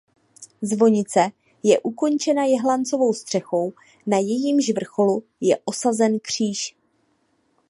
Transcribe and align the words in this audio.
Zvonice 0.61 1.29
je 1.63 1.79
ukončena 1.79 2.43
jehlancovou 2.45 3.13
střechou 3.13 3.73
na 4.07 4.17
jejímž 4.17 4.69
vrcholu 4.75 5.23
je 5.41 5.57
osazen 5.65 6.19
kříž. 6.19 6.75